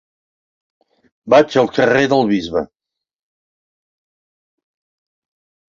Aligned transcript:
Vaig 1.33 1.57
al 1.63 1.69
carrer 1.77 2.01
del 2.15 2.25
Bisbe. 2.33 2.65